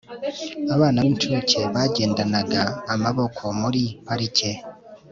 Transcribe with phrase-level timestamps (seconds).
[0.75, 2.61] abana b'incuke bagendanaga
[2.93, 4.49] amaboko muri parike